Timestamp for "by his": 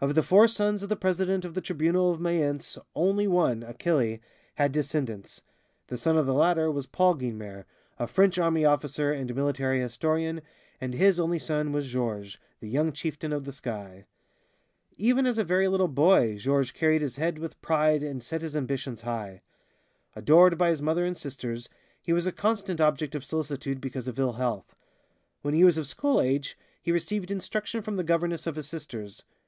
20.56-20.80